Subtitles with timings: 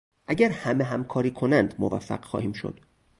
[0.27, 2.79] اگر همه همکاری کنند موفق خواهیم شد.